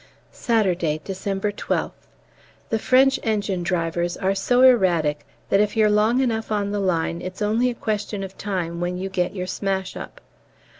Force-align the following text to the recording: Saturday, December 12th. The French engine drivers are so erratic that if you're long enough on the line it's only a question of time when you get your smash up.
Saturday, 0.33 0.99
December 1.03 1.51
12th. 1.51 2.07
The 2.71 2.79
French 2.79 3.19
engine 3.21 3.61
drivers 3.61 4.17
are 4.17 4.33
so 4.33 4.63
erratic 4.63 5.27
that 5.49 5.59
if 5.59 5.77
you're 5.77 5.91
long 5.91 6.21
enough 6.21 6.51
on 6.51 6.71
the 6.71 6.79
line 6.79 7.21
it's 7.21 7.39
only 7.43 7.69
a 7.69 7.75
question 7.75 8.23
of 8.23 8.35
time 8.35 8.79
when 8.81 8.97
you 8.97 9.09
get 9.09 9.35
your 9.35 9.45
smash 9.45 9.95
up. 9.95 10.19